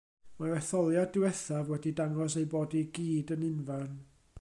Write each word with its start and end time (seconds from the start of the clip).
Mae'r 0.37 0.55
etholiad 0.59 1.11
diwethaf 1.17 1.71
wedi 1.75 1.95
dangos 2.01 2.41
eu 2.43 2.49
bod 2.57 2.77
i 2.81 2.83
gyd 2.99 3.37
yn 3.39 3.49
unfarn. 3.55 3.99